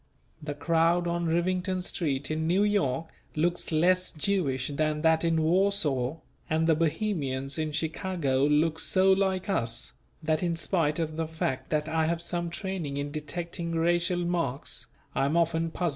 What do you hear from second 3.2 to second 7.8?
looks less Jewish than that in Warsaw, and the Bohemians in